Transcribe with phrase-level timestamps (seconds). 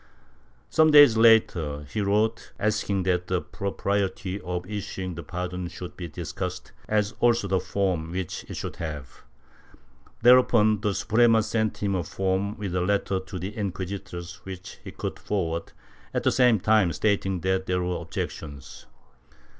[0.71, 2.55] Some days later he wrote Chap.
[2.61, 6.31] X] ANTONIO PEREZ 269 asking that the propriety of issuing the pardon should be dis
[6.31, 9.21] cussed, as also the form which it should have.
[10.23, 15.19] Thereupon the Suprema sent him a form, with a letter'to the inquisitors which he could
[15.19, 15.71] forward,
[16.15, 18.87] at the same time stating that there were objections.